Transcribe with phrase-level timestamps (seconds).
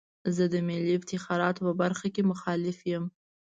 [0.35, 3.05] زه د ملي افتخاراتو په برخه کې مخالف یم.